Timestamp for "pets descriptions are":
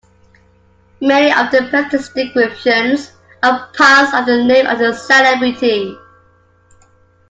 1.69-3.69